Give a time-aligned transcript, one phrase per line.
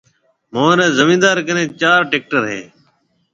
[0.53, 2.61] مهوريَ زميندار ڪني چار ٽيڪٽر هيَ۔